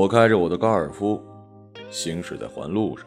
[0.00, 1.20] 我开着我的高尔夫，
[1.90, 3.06] 行驶在环路上。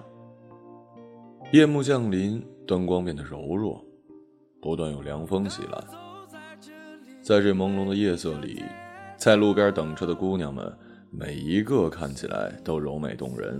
[1.52, 3.84] 夜幕降临，灯光变得柔弱，
[4.62, 5.84] 不断有凉风袭来。
[7.20, 8.62] 在这朦胧的夜色里，
[9.18, 10.72] 在路边等车的姑娘们，
[11.10, 13.60] 每一个看起来都柔美动人，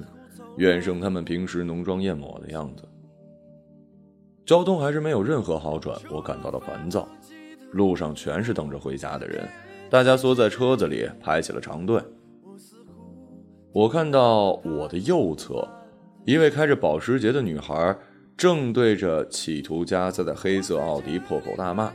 [0.58, 2.88] 远胜她们平时浓妆艳抹的样子。
[4.46, 7.08] 交通还是没有任何好转，我感到了烦躁。
[7.72, 9.44] 路上全是等着回家的人，
[9.90, 12.00] 大家缩在车子里排起了长队。
[13.74, 15.68] 我看到我的右侧，
[16.26, 17.98] 一位开着保时捷的女孩
[18.38, 21.92] 正对着企图加塞的黑色奥迪破口大骂。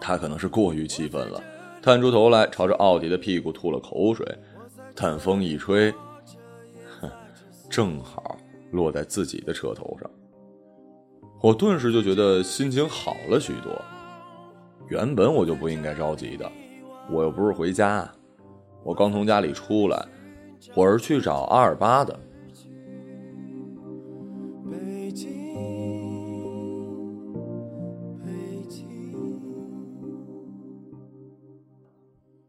[0.00, 1.40] 她可能是过于气愤了，
[1.80, 4.26] 探出头来朝着奥迪的屁股吐了口水，
[4.96, 5.92] 但风一吹，
[7.00, 7.08] 哼，
[7.70, 8.36] 正好
[8.72, 10.10] 落在自己的车头上。
[11.40, 13.70] 我顿时就觉得心情好了许多。
[14.88, 16.50] 原本我就不应该着急的，
[17.08, 18.10] 我又不是回家，
[18.82, 20.04] 我刚从家里出来，
[20.74, 22.18] 我是去找阿尔巴的。
[24.70, 25.28] 北京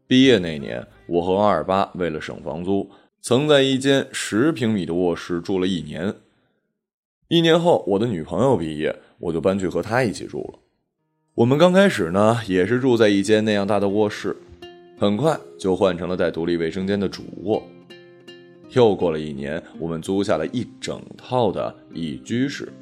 [0.06, 6.14] 毕业那年，我和阿尔巴为了省房租，曾在一间十平米的卧室住了一年。
[7.28, 10.58] 一年后，我的女朋友毕业，我就搬去和她一起住了。
[11.34, 14.36] 我们刚开始呢，也是住在一间那样大的卧室，
[14.98, 17.62] 很快就换成了带独立卫生间的主卧。
[18.72, 22.72] 又过了一年，我们租下了一整套的一居室，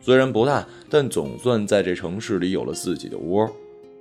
[0.00, 3.50] 虽然不大，但总算在这城市里有了自己的窝，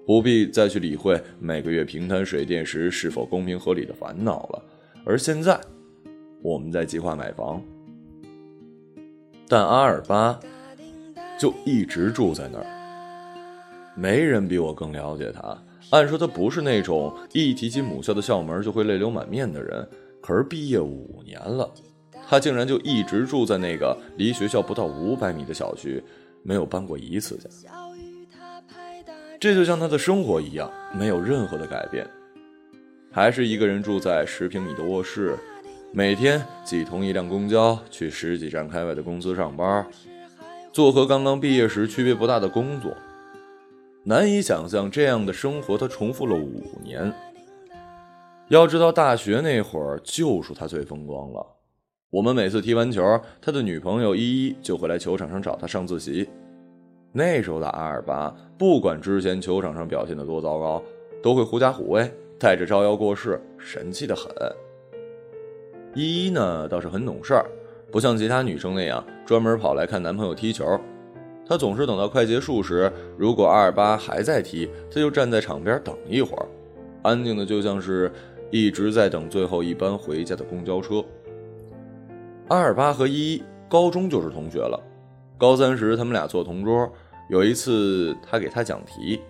[0.05, 4.63] 不必再去理会每个月平摊水电时是否公平合理的烦恼了。
[5.03, 5.59] 而现在，
[6.43, 7.61] 我们在计划买房。
[9.47, 10.39] 但阿尔巴
[11.39, 12.65] 就一直住在那儿，
[13.95, 15.57] 没人比我更了解他。
[15.89, 19.89] 按说他不是那种一提起母校的校门就会泪流满面的人，
[20.21, 21.69] 可是毕业五年了，
[22.27, 26.03] 他竟然就一直住在那个离学校不到五百米的小区，
[26.43, 27.49] 没有搬过一次家。
[29.39, 32.05] 这就像他的生活一样，没有任何的改变，
[33.09, 35.37] 还是一个人住在十平米的卧室。
[35.91, 39.87] 每天挤同一辆公交去十几站开外的公司上班，
[40.71, 42.95] 做和刚刚毕业时区别不大的工作，
[44.03, 47.11] 难以想象这样的生活他重复了五年。
[48.49, 51.45] 要知道大学那会儿就属他最风光了，
[52.09, 56.27] 我们每次踢完球，他的女朋友依依就会来球场上找他上自习。
[57.11, 60.81] 那时候的阿尔巴，不管之前球场上表现的多糟糕，
[61.21, 64.33] 都会狐假虎威，带着招摇过市，神气的很。
[65.93, 67.45] 依依呢倒是很懂事儿，
[67.91, 70.65] 不像其他女生那样专门跑来看男朋友踢球。
[71.47, 76.47] 她总是等到快结束时，如果阿尔巴还在踢，她就站在场边等一会儿，
[77.03, 78.11] 安静的就像是
[78.51, 81.03] 一直在等最后一班回家的公交车。
[82.47, 84.81] 阿尔巴和依依高中就是同学了，
[85.37, 86.91] 高三时他们俩坐同桌。
[87.29, 89.21] 有一次他给他讲题，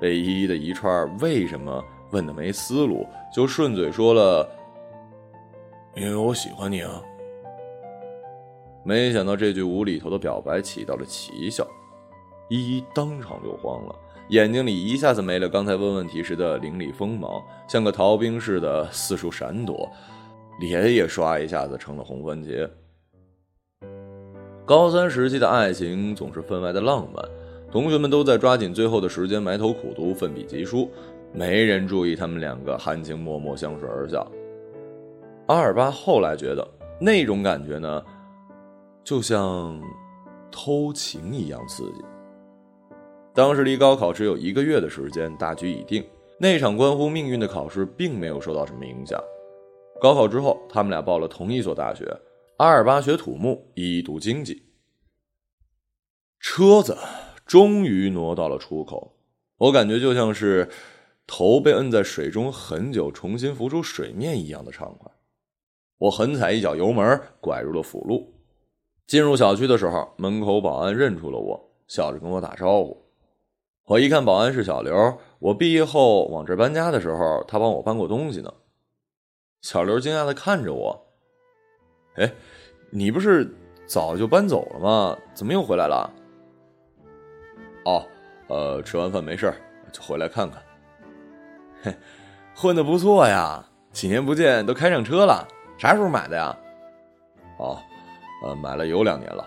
[0.00, 4.48] 被依依的一串“为什么”问的没思路，就顺嘴说了。
[5.94, 7.02] 因为我喜欢你啊！
[8.82, 11.66] 没想到这句无厘头的表白起到了奇效，
[12.48, 13.94] 依依当场就慌了，
[14.28, 19.88] 眼睛里一下子没了刚才问问题时的凌厉锋芒，像个逃兵似的四处闪躲，
[20.60, 22.68] 脸也唰一下子成了红番茄。
[24.64, 27.22] 高三时期的爱情总是分外的浪漫，
[27.70, 30.90] 同学们都在抓紧最后的时间埋头苦读、奋笔疾书，
[31.32, 34.26] 没人注意他们两个含情脉脉、相视而笑。
[35.48, 36.66] 阿尔巴后来觉得
[36.98, 38.02] 那种感觉呢，
[39.04, 39.78] 就像
[40.50, 42.02] 偷情一样刺激。
[43.34, 46.06] 当时离高考只有一个月的时间，大局已定，
[46.38, 49.20] 那场关乎命运的考试并没有受到什么影响。
[50.00, 52.06] 高考之后，他们俩报了同一所大学，
[52.58, 54.62] 阿尔巴学土木，一读经济。
[56.38, 56.96] 车子
[57.44, 59.16] 终于挪到了出口，
[59.58, 60.68] 我感觉就像是
[61.26, 65.10] 头被摁在水中很久，重新浮出水面一样的畅快。
[65.98, 68.32] 我狠踩一脚油门，拐入了辅路。
[69.08, 73.03] 进入小区的时候，门口保安认出了我，笑着跟我打招呼。
[73.86, 78.50] 我一看保安是小刘，我毕业后往这搬家的时候，他帮我搬过东西呢。
[79.60, 81.06] 小刘惊讶的看着我
[82.16, 82.32] ：“哎，
[82.90, 83.54] 你不是
[83.86, 85.18] 早就搬走了吗？
[85.34, 86.10] 怎么又回来了
[87.84, 88.06] ？”“哦，
[88.48, 89.52] 呃，吃完饭没事
[89.92, 90.62] 就回来看看。
[91.84, 91.94] ”“嘿，
[92.56, 95.46] 混的不错呀，几年不见都开上车了。”
[95.76, 96.56] 啥时候买的呀？
[97.58, 97.78] 哦，
[98.42, 99.46] 呃，买了有两年了。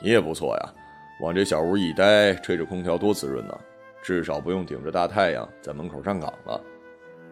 [0.00, 0.74] 你也不错呀，
[1.20, 3.58] 往这小屋一待，吹着空调多滋润呢。
[4.02, 6.60] 至少不用顶着大太阳在门口站岗了。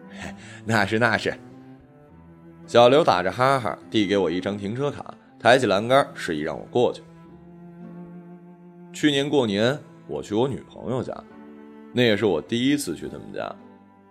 [0.65, 1.33] 那是那是。
[2.65, 7.03] 小刘打着哈哈递给我一张停车卡，抬起栏杆示意让我过去。
[8.91, 9.77] 去年过年
[10.07, 11.13] 我去我女朋友家，
[11.91, 13.53] 那也是我第一次去他们家。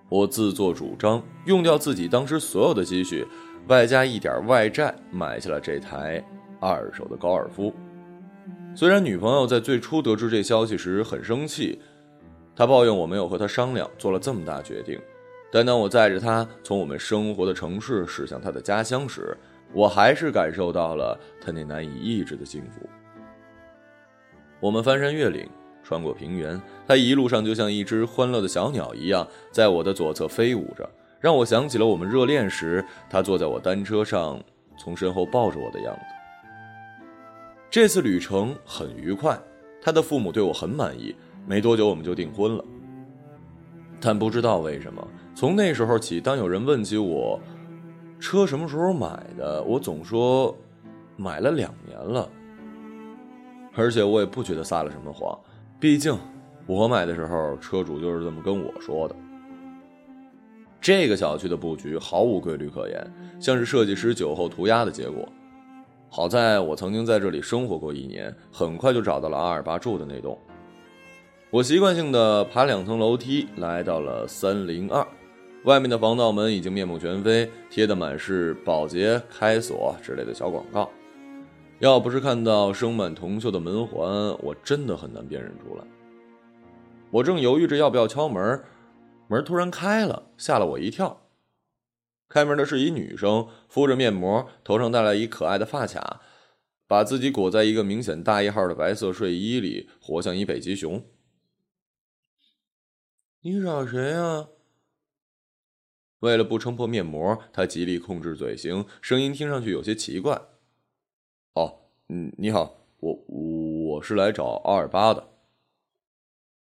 [0.08, 3.26] 我自作主张用掉自己当时所有的积蓄，
[3.68, 6.22] 外加一点外债，买下了这台
[6.60, 7.74] 二手的高尔夫。
[8.74, 11.78] 虽然女朋友在最初得知这消息时很生气，
[12.56, 14.98] 她抱怨我没有和她商量，做了这么大决定。
[15.50, 19.36] 但当我载着她从我们生活的城市驶向她的家乡时，
[19.72, 22.88] 我还是感受到了她那难以抑制的幸福。
[24.58, 25.48] 我们翻山越岭。
[25.84, 30.88] 穿过平原，她一路上就像一只欢乐的小鸟一样，在我的左侧飞舞着，
[31.20, 34.40] 让我想起了我们热恋时，她坐在我单车上，
[34.78, 36.21] 从身后抱着我的样子。
[37.72, 39.40] 这次旅程很愉快，
[39.80, 41.16] 他的父母对我很满意，
[41.46, 42.62] 没多久我们就订婚了。
[43.98, 45.02] 但不知道为什么，
[45.34, 47.40] 从那时候起，当有人问起我
[48.20, 50.54] 车什么时候买的，我总说
[51.16, 52.28] 买了两年了，
[53.72, 55.34] 而且我也不觉得撒了什么谎。
[55.80, 56.14] 毕竟，
[56.66, 59.16] 我买的时候，车主就是这么跟我说的。
[60.78, 65.26] 这个小区的布局毫无规律可言，像是设计师酒后涂鸦的结果。
[66.14, 70.38] 好在我曾经在这里生活过一年，很快就找到了阿尔巴住的那栋。
[71.48, 75.06] 我习惯性的爬两层楼梯，来到了三零二。
[75.64, 80.90] 外面的防盗门已经面目全非，贴的满是保洁、开锁之类的小广告。
[81.78, 84.06] 要不是看到生满铜锈的门环，
[84.42, 85.84] 我真的很难辨认出来。
[87.10, 88.62] 我正犹豫着要不要敲门，
[89.28, 91.21] 门突然开了，吓了我一跳。
[92.32, 96.22] 开门的是一女生，敷着面膜，头上戴了一可爱的发卡，
[96.86, 101.04] 把自己裹在一个明显大一号的白色睡衣里，活像一北极熊。
[103.42, 104.48] 你找谁呀？
[106.20, 110.40] 为了不撑破面膜，她极力控制嘴型，声音听上去有些奇怪。
[111.52, 115.28] 哦，嗯，你好，我我是来找阿尔巴的。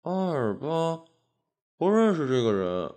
[0.02, 1.04] 阿尔巴，
[1.78, 2.94] 不认识这个人。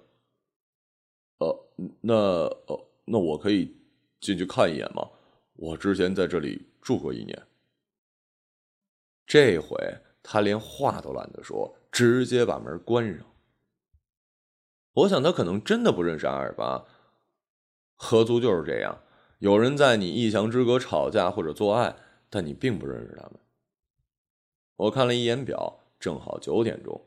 [2.02, 3.76] 那呃，那我可以
[4.20, 5.08] 进去看一眼吗？
[5.56, 7.48] 我之前在这里住过一年。
[9.26, 9.78] 这回
[10.24, 13.26] 他连话都懒得说，直接把门关上。
[14.94, 16.86] 我想他可能真的不认识阿尔巴。
[17.96, 19.04] 合租就是这样。
[19.40, 21.96] 有人在你一墙之隔吵架或者做爱，
[22.30, 23.34] 但你并不认识他们。
[24.76, 27.06] 我看了一眼表，正好九点钟。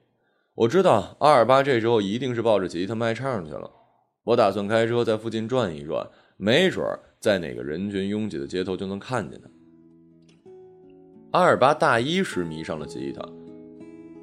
[0.54, 3.79] 我知道阿尔巴这时候一定是抱着吉他卖唱去了。
[4.24, 6.06] 我打算开车在附近转一转，
[6.36, 6.84] 没准
[7.18, 9.48] 在哪个人群拥挤的街头就能看见他。
[11.32, 13.26] 阿尔巴大一时迷上了吉他，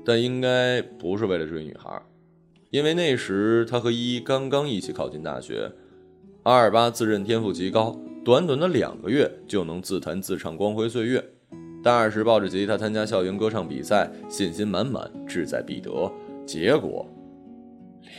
[0.06, 2.02] 但应该不是为了追女孩，
[2.70, 5.72] 因为那时他和依依刚刚一起考进大学。
[6.44, 11.24] 阿尔巴自认天赋极高，短短的两个月就能自弹自唱光辉岁月。
[11.84, 16.12] 大二时抱着吉他参加校园歌唱比赛，信心满满，志在必得。
[16.46, 17.06] 结果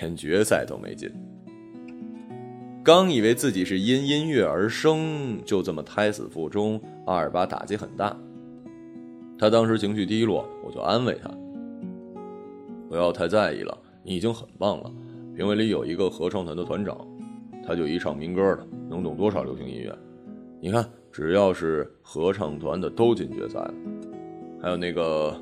[0.00, 1.10] 连决赛都没进。
[2.88, 8.16] 刚以为自己是因音乐而生，就这么胎死腹中，阿尔巴打击很大。
[9.38, 11.28] 他当时情绪低落，我就安慰他
[12.88, 14.90] ：“不要太在意了，你已经很棒了。
[15.36, 16.96] 评委里有一个合唱团的团长。”
[17.62, 19.94] 他就一唱民歌的，能懂多少流行音乐？
[20.58, 23.74] 你看，只要是合唱团的都进决赛了。
[24.62, 25.38] 还有那个，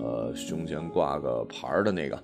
[0.00, 2.18] 呃，胸前挂个牌的那个，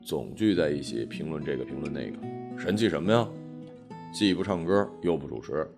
[0.00, 2.16] 总聚在一起评论这个评论那个，
[2.58, 3.28] 神气什么呀？
[4.12, 5.68] 既不唱歌又不主持，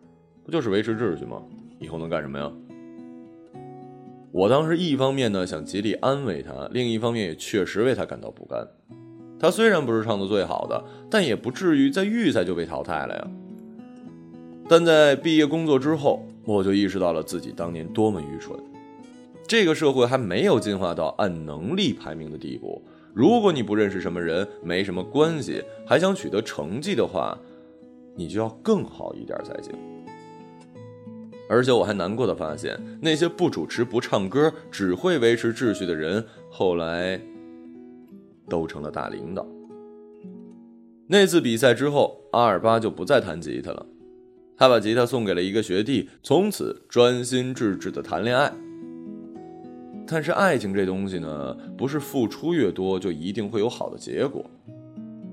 [0.44, 1.42] 不就是维持秩序吗？
[1.78, 2.50] 以后能干什么呀？
[4.32, 8.66] 我当时一方面呢想极力安慰他，另一方面也确实为他感到不甘。
[9.38, 13.30] 他虽然不是唱的最好的，但也不至于在预赛就被淘汰了呀。
[14.68, 18.56] 但在毕业工作之后，我就意识到了自己当年多么愚蠢。
[19.49, 22.80] 这个社会还没有进化到按能力排名的地步。
[23.12, 27.37] 如果你不认识什么人，没什么关系，还想取得成绩的话，
[28.20, 29.72] 你就要更好一点才行。
[31.48, 37.18] 而且我还难过的发现，那些不主持、不唱歌、只会维持秩序的人，后来。
[38.48, 39.46] 都成了大领导。
[41.06, 43.86] 那次比赛之后，阿尔巴就不再弹吉他了，
[44.56, 48.52] 他把吉他送给了一个学弟，从此专心致志的谈恋爱。
[50.04, 54.44] 但是爱情这东西呢，不是付出越多就一定会有好的结果，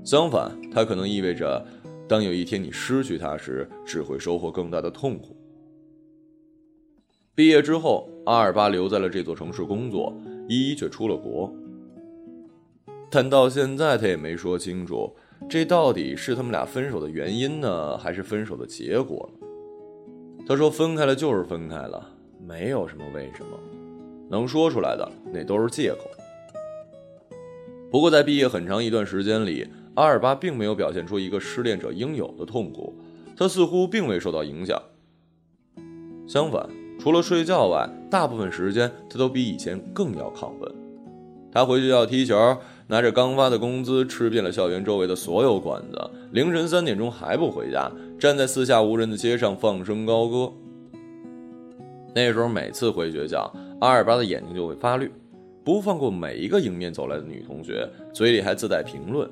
[0.03, 1.65] 相反，它可能意味着，
[2.07, 5.35] 当有一天你失去它时，只会收获更大的痛苦。
[7.35, 10.13] 毕业之后，阿尔巴留在了这座城市工作，
[10.47, 11.53] 依依却出了国。
[13.11, 15.13] 但到现在，他也没说清楚，
[15.49, 19.47] 这到底是他们俩分手的原因呢，还是分手的结果呢？
[20.47, 22.09] 他说分开了就是分开了，
[22.45, 23.59] 没有什么为什么，
[24.29, 26.09] 能说出来的那都是借口。
[27.91, 32.93] 不过在毕业很长一段时间里，阿尔巴并没有表现出一个失恋者应有的痛苦，
[33.35, 34.79] 他似乎并未受到影响。
[36.27, 40.71] 相反，除了睡觉外，大部分时间他都比以前更要亢奋。
[41.51, 42.35] 他回学校踢球，
[42.85, 45.99] 拿着刚发的工资，吃遍了校园周围的所有馆子，
[46.31, 50.53] 凌晨三点钟还不回家，站在四下无人的街上放声高歌。
[52.13, 53.51] 那时候每次回学校，
[53.81, 55.11] 阿尔巴的眼睛就会发绿，
[55.63, 59.27] 不放过每一个迎面走来的女同学，嘴里还自带评论：“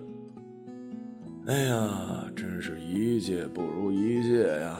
[1.47, 4.79] 哎呀，真是一届不如一届呀。”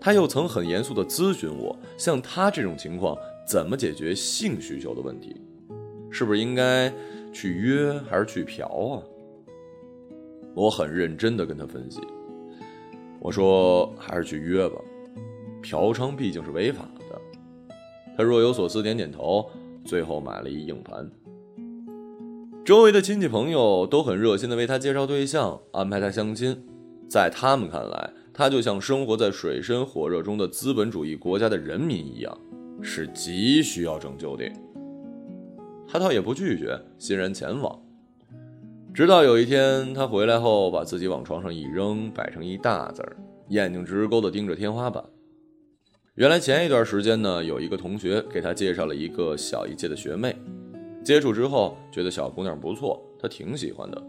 [0.00, 5.40] 他又曾很严肃地咨询我，像他这种情况怎么解决性需求的问题，
[6.10, 6.92] 是不是应该
[7.32, 9.02] 去约还是去嫖啊？
[10.54, 12.00] 我很认真地跟他分析，
[13.20, 14.76] 我说还是去约吧，
[15.62, 17.74] 嫖娼毕竟是违法的。
[18.16, 19.48] 他若有所思，点点头，
[19.84, 21.08] 最后买了一硬盘。
[22.68, 26.54] 周围的亲戚朋友都很热心地为他介绍对象，安排他相亲，
[27.08, 28.10] 在他们看来。
[28.34, 32.38] 他就像生活在水深火热中的资本主义国家的人民一样，
[32.82, 34.44] 是极需要拯救的。
[35.88, 37.80] 他倒也不拒绝，欣然前往。
[38.92, 43.16] 直到有一天，他回来后，把自己往床上一扔，摆成一大字儿，
[43.48, 45.02] 眼睛直勾地盯着天花板。
[46.16, 50.36] 原来前一段时间呢，有一个同学给他介绍了一个小一届的学妹，
[51.08, 54.02] 接触之后觉得小姑娘不错，他挺喜欢的。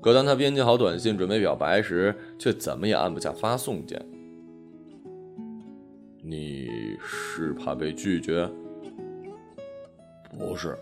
[0.00, 4.00] 可当他编辑好短信准备表白时，却怎么也按不下发送键。
[6.22, 6.70] 你
[7.02, 8.48] 是怕被拒绝？
[10.38, 10.78] 不是，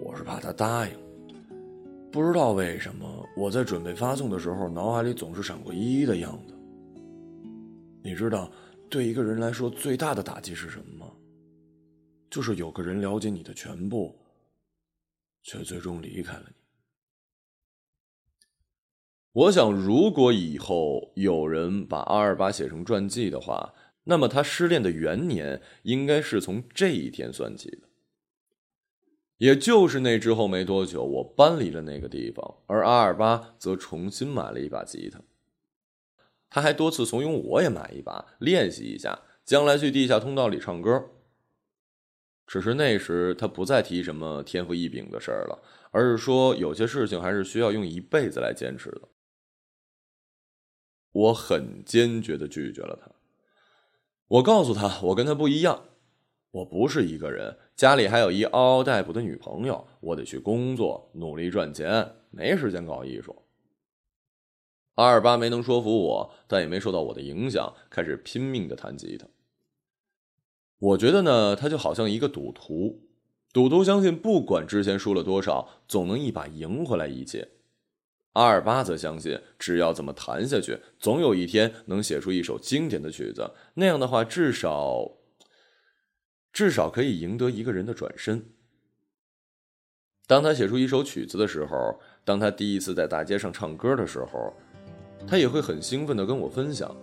[0.00, 0.92] 我是怕他答应。
[2.12, 3.04] 不知道为什么，
[3.36, 6.54] 我在准备发送的时候，脑海里总是闪过依依的样子。
[8.00, 8.48] 你知道，
[8.88, 11.12] 对一个人来说最大的打击是什么吗？
[12.30, 14.16] 就是有个人了解你的全部，
[15.42, 16.54] 却最终离开了你。
[19.32, 27.88] 我想，如果以后有人把阿尔巴写成传记的话，那么他失恋的元年应该是从这一天算起的。
[29.36, 35.20] 也就是那之后没多久，我搬离了那个地方，而阿尔巴则重新买了一把吉他。
[36.50, 41.10] 他还多次怂恿我也买一把，练习一下，将来去地下通道里唱歌。
[42.48, 49.02] 只是那时他不再提什么天赋异禀的事儿了，而是说有些事情还是需要用一辈子来坚持的。
[51.12, 53.10] 我很坚决的拒绝了他。
[54.28, 55.84] 我告诉他，我跟他不一样，
[56.50, 63.44] 我不是一个人，家里还有一嗷嗷待哺的女朋友，我得去工作，努力赚钱，没时间搞艺术。
[64.94, 69.26] 阿尔巴没能说服我，但也没受到我的影响，开始拼命的弹吉他。
[70.78, 73.00] 我觉得呢，他就好像一个赌徒，
[73.52, 77.48] 赌徒相信，不管之前输了多少，总能一把赢回来一切。
[78.34, 83.50] 阿尔巴则相信，只要怎么弹下去，总有一天能写出一首经典的曲子。
[83.74, 85.16] 那样的话，至少，
[86.52, 88.50] 至少可以赢得一个人的转身。
[90.28, 94.54] 当他写出一首曲子的时候，当他第一次在大街上唱歌的时候，
[95.26, 96.94] 他也会很兴奋地跟我分享。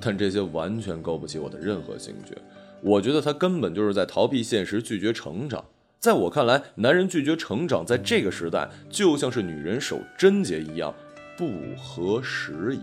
[0.00, 2.34] 但这些完全勾不起我的任何兴趣。
[2.82, 5.64] 我觉得他根本就是在逃避现实，拒绝成长。
[5.98, 10.94] 在我看来，男人拒绝成长，在这个时代就像是女人守贞洁一样，
[11.36, 12.80] 不合时宜。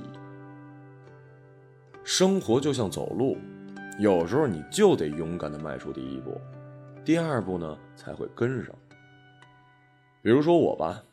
[2.04, 3.38] 生活就像走路，
[4.00, 6.40] 有时候你就得勇敢的迈出第一步，
[7.04, 8.74] 第二步呢才会跟上。
[10.22, 11.04] 比如说我吧，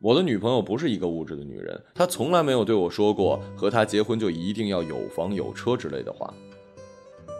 [0.00, 6.34] 我的女朋友不是一个物质的女人，她从来没有对我说过和她结婚就一定要有房有车之类的话。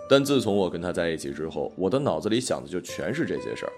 [0.08, 3.72] 但自从我跟他在一起之后，我的脑子里想的就全是这些事儿。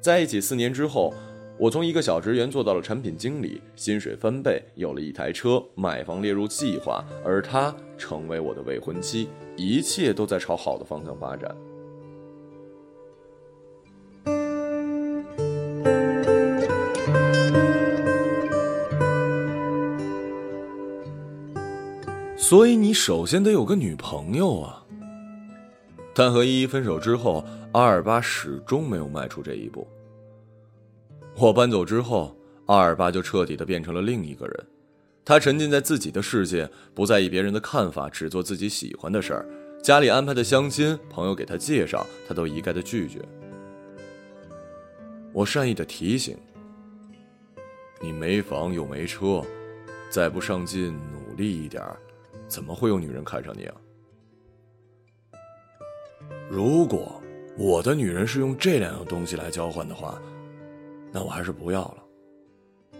[0.00, 1.12] 在一起四年之后，
[1.58, 11.54] 我从一个小职员做到了产品经理，薪水翻倍，有了一台车，买房列入计划，而他成为我的未婚妻，一切都在朝好的方向发展。
[22.36, 24.77] 所以你首先得有个女朋友啊。
[26.18, 27.44] 但和依依分手之后。
[27.72, 29.86] 阿尔巴始终没有迈出这一步。
[31.36, 32.34] 我搬走之后，
[32.64, 34.66] 阿尔巴就彻底的变成了另一个人。
[35.22, 39.46] 他沉浸在自己的世界，不在意别人的看法，只做自己喜欢的事儿。
[39.82, 43.20] 家里安排的相亲，朋友给他介绍，他都一概的拒绝。
[45.34, 46.38] 我善意的提醒
[48.00, 49.44] ：“你没房又没车，
[50.08, 51.84] 再不上进努力一点，
[52.48, 53.74] 怎么会有女人看上你啊？
[56.50, 57.20] 如果
[57.58, 60.18] 我的女人是用这两样东西来交换的话，
[61.12, 61.98] 那我还是不要了。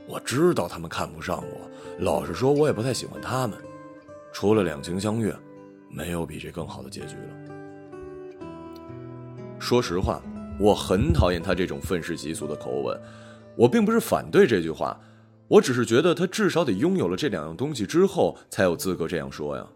[0.07, 3.59] 我知道他们看不上我，老实说，我也不太喜欢他们。
[4.33, 5.35] 除了两情相悦，
[5.88, 8.43] 没有比这更好的结局了。
[9.59, 10.23] 说实话，
[10.61, 13.00] 我很讨厌他这种愤世嫉俗的口吻。
[13.57, 15.00] 我并不是反对这句话，
[15.49, 19.67] 我只是觉得他至少得拥有了这两样东西之后，才有资格这样说呀。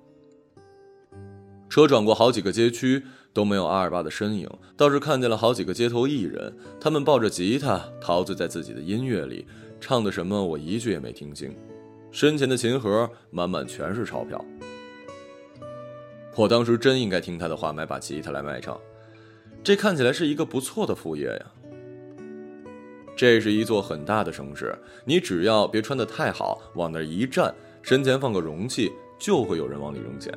[1.69, 3.03] 车转过好几个街区，
[3.33, 9.47] 都没有阿尔巴的身影，倒是看见了好几个街头艺人，他们抱着吉他，陶醉在自己的音乐里，
[9.81, 11.57] 唱的什么我一句也没听清。
[12.11, 14.45] 身前的琴盒满满全是钞票，
[16.37, 18.79] 我当时真应该听他的话，买把吉他来卖唱。
[19.65, 21.47] 这看起来是一个不错的副业呀。
[23.15, 30.33] 这是一座很大的城市，你只要别穿得太好，往那一站，身前放个容器，就会有人往里扔钱。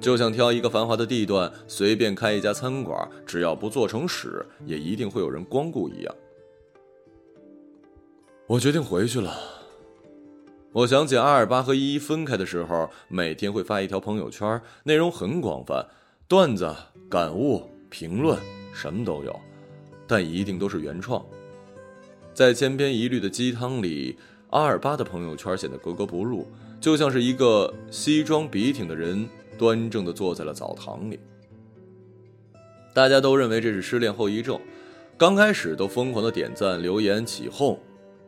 [0.00, 6.14] 就像挑一个繁华的地段，随便开一家餐馆，只要不做成屎，也一定会有人光顾一样。
[8.46, 9.34] 我决定回去了。
[10.72, 15.84] 我想起阿尔巴和依依分开的时候，每天会发一条朋友圈，内容很广泛，
[16.28, 16.72] 段子、
[17.08, 18.38] 感悟、评论，
[18.74, 19.40] 什么都有，
[20.06, 21.24] 但一定都是原创。
[22.34, 24.18] 在千篇一律的鸡汤里，
[24.50, 26.46] 阿尔巴的朋友圈显得格格不入，
[26.78, 31.18] 就像是一个西装笔挺的人端正的坐在了澡堂里。
[32.94, 34.58] 大家都认为这是失恋后遗症，
[35.18, 37.78] 刚开始都疯狂的点赞、留言、起哄，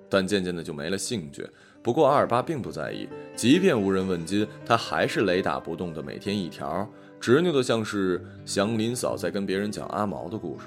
[0.08, 1.48] 但渐渐的就没了兴趣。
[1.82, 6.86] 不过阿尔巴并不在意，即便无人问津，他还是雷打不动的每天一条，
[7.18, 10.66] 执拗的像是祥林嫂在跟别人讲阿毛的故事。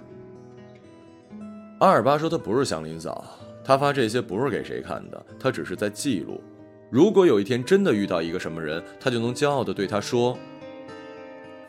[1.80, 3.24] 阿尔巴说他不是祥林嫂，
[3.64, 6.42] 他发这些不是给谁看的，他只是在记录。
[6.90, 10.38] 如果有一天真的遇到一个什么人，他就能骄傲的对他说：“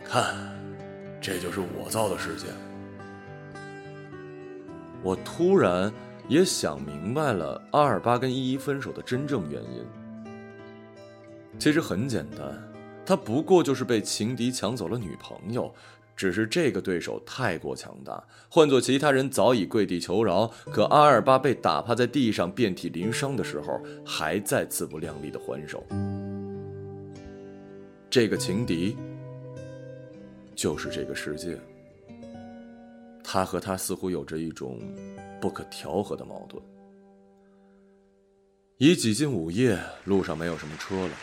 [0.04, 0.34] 看，
[1.20, 2.46] 这就是我造的世界。”
[5.02, 5.92] 我突然。
[6.28, 9.84] 也想明白了阿尔巴跟依依分手的真正原因。
[11.58, 12.56] 其实很简单，
[13.04, 15.74] 他不过就是被情敌抢走了女朋友，
[16.16, 20.50] 只是这个对手太过强大，换做其他人早已跪地求饶。
[20.72, 25.84] 可阿尔巴被打趴在地上，遍体鳞伤的时候，还在自不量力的还手。
[28.08, 28.96] 这个情敌
[30.54, 31.58] 就是这个世界。
[33.24, 34.80] 他和他似乎有着一种。
[35.42, 36.62] 不可调和的矛盾。
[38.78, 41.14] 已几近午夜，路上没有什么车了，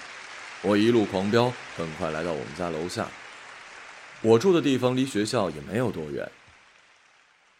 [0.62, 3.08] 我一路狂飙，很快来到我们家楼下。
[4.22, 6.30] 我住的地方离学校也没有多远。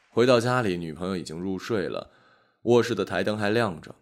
[0.10, 2.12] 回到家里，女朋友已经入睡了，
[2.64, 3.96] 卧室的台灯还亮着。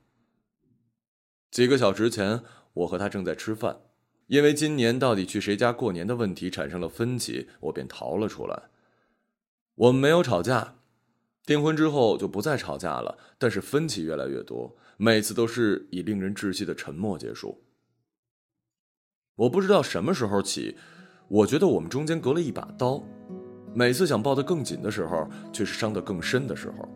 [1.51, 2.41] 几个小时前，
[2.73, 3.81] 我和她正在吃饭，
[4.27, 8.63] 因为今年到底去谁家过年的问题产生了分歧，我便逃了出来。
[9.75, 10.75] 我们没有吵架。
[11.45, 17.63] 订婚之后就不再吵架了，但是分歧越来越多，每次都是以令人窒息的沉默结束。
[19.37, 20.75] 我不知道什么时候起，
[21.29, 23.01] 我觉得我们中间隔了一把刀，
[23.73, 26.89] 每次想抱得更紧的时候，却是伤得更深的时候。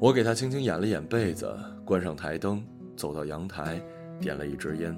[0.00, 3.80] 我给他轻轻掩了掩被子，关上台灯，走到阳台，
[4.20, 4.96] 点了一支烟，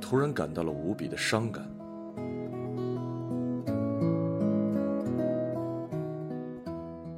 [0.00, 1.68] 突然感到了无比的伤感。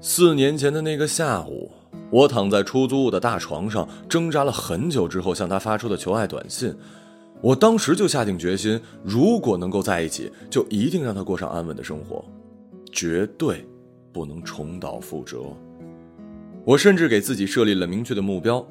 [0.01, 1.71] 四年前的那个下午，
[2.11, 6.75] 我躺在出租屋的大床上，挣扎了很久之后，向他发出的求爱短信。
[7.43, 12.25] 我当时就下定决心，如果能够在一起，就一定让他过上安稳的生活，
[12.93, 13.67] 绝对
[14.13, 15.43] 不能重蹈覆辙。
[16.65, 18.67] 我甚至给自己设立了明确的目标：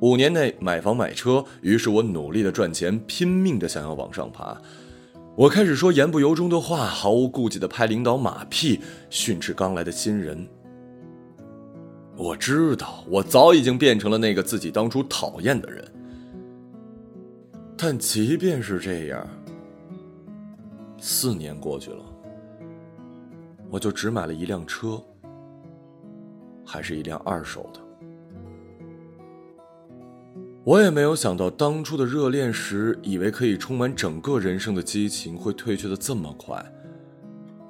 [0.00, 1.44] 五年内买房买车。
[1.60, 4.60] 于是我努力的赚钱，拼命的想要往上爬。
[5.36, 10.48] 我开始说言不由衷的话，毫无顾忌的拍领导马屁，训斥刚来的新人。
[12.16, 15.84] 我知道，我早已经变成了那个自己当初讨厌的人。
[17.76, 19.24] 但即便是这样，
[20.98, 22.04] 四年过去了，
[23.70, 25.00] 我就只买了一辆车，
[26.66, 27.80] 还是一辆二手的。
[30.68, 36.62] 我也没有想到，当初的热恋时，以为可以充满整个人生的激情，会退却的这么快。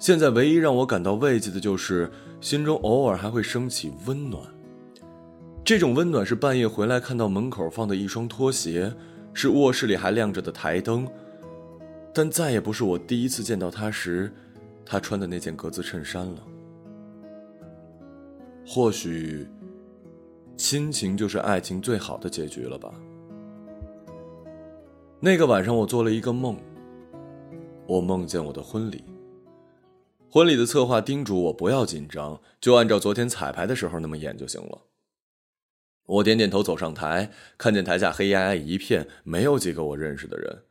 [0.00, 2.10] 现在，唯一让我感到慰藉的就是。
[2.40, 4.40] 心中偶尔还会升起温暖，
[5.64, 8.92] 这种温暖是半夜回来看到门口放的一双拖鞋，
[9.34, 11.04] 是卧室里还亮着的台灯，
[12.14, 14.32] 但再也不是我第一次见到他时，
[14.86, 16.38] 他穿的那件格子衬衫了。
[18.64, 19.48] 或许，
[20.58, 22.92] 亲情就是爱情最好的结局了吧。
[25.20, 26.58] 那个晚上，我做了一个梦。
[27.86, 29.04] 我梦见我的婚礼。
[30.28, 34.82] 婚礼的策划叮嘱我不要紧张，就按照昨天彩排的时候那么演就行了。
[36.06, 40.64] 我点点头，走上台，看见台下黑压压一片，没有几个我认识的人。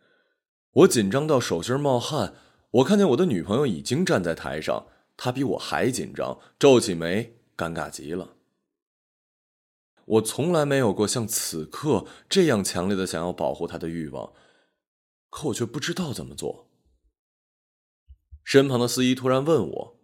[0.73, 2.33] 我紧张到手心冒汗。
[2.71, 8.36] 我看见我的女朋友已经站在台上，她比我还紧张，皱起眉，尴尬极了。
[10.07, 14.31] 我从来没有过像此刻这样强烈的想要保护她的欲望，
[15.29, 16.69] 可我却不知道怎么做。
[18.45, 19.99] 身旁的司仪突然问我：“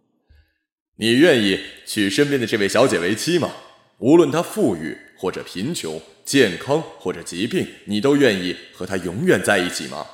[0.96, 3.50] 你愿意娶身边的这位小姐为妻吗？
[3.98, 10.06] 无论她富裕或者贫穷，健康或者疾病，你都愿意和她永远在一起吗？”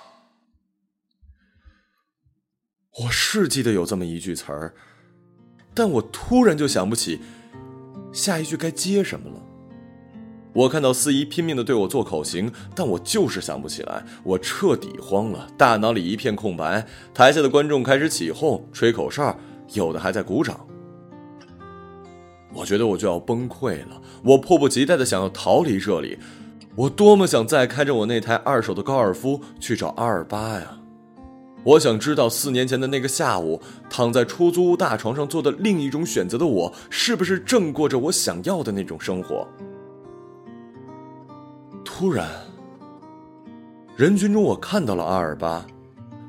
[3.03, 4.72] 我是记得有这么一句词儿，
[5.74, 7.18] 但我突然就想不起
[8.12, 9.49] 下一句该接什么了。
[10.52, 14.04] 我看到司仪拼命的对我做口型，但我就是想不起来。
[14.24, 16.84] 我彻底慌了，大脑里一片空白。
[17.14, 19.38] 台下的观众开始起哄、吹口哨，
[19.74, 20.58] 有的还在鼓掌。
[22.52, 26.18] 我觉得我就要崩溃了，我迫不及待的想要逃离这里。
[26.74, 30.78] 我多么想再开着我那台二手的高尔夫去找阿尔巴呀！
[31.62, 39.46] 我想知道四年前的那个下午，躺在出租屋大床上做的另一种选择的我，是不是正过着我想要的那种生活？
[42.00, 42.26] 突然，
[43.94, 45.66] 人群中我看到了阿尔巴，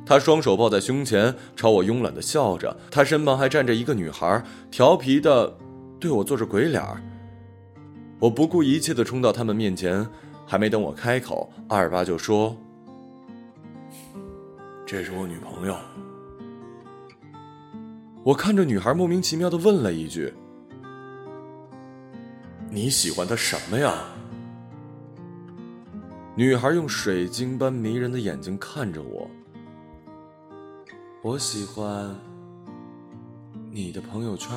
[0.05, 2.75] 他双手抱在胸前，朝我慵懒的笑着。
[2.91, 5.55] 他身旁还站着一个女孩，调皮的
[5.97, 6.83] 对我做着鬼脸
[8.19, 10.05] 我不顾一切的冲到他们面前，
[10.45, 12.53] 还没等我开口，阿尔巴就说。
[14.85, 15.77] 这是我女朋友。
[18.25, 20.33] 我看着女孩，莫名其妙的问了一句
[22.69, 23.93] ：“你喜欢她什么呀？”
[26.33, 29.29] 女孩用水晶般迷人的眼睛看着我。
[31.21, 32.15] 我喜欢
[33.69, 34.49] 你的朋友圈